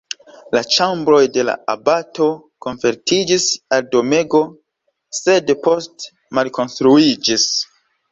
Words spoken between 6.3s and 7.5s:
malkonstruiĝis.